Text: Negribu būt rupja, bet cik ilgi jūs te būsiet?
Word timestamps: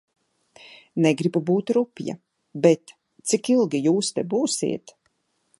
Negribu 1.05 1.41
būt 1.49 1.73
rupja, 1.79 2.17
bet 2.65 2.97
cik 3.33 3.53
ilgi 3.57 3.85
jūs 3.89 4.13
te 4.17 4.29
būsiet? 4.35 4.99